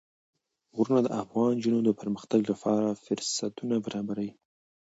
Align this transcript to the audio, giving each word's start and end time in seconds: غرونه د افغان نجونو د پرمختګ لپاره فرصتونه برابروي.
غرونه 0.75 0.99
د 1.03 1.09
افغان 1.21 1.49
نجونو 1.57 1.79
د 1.83 1.89
پرمختګ 2.01 2.41
لپاره 2.51 2.99
فرصتونه 3.03 3.75
برابروي. 3.85 4.31